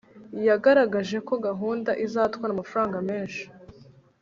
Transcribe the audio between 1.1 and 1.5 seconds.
ko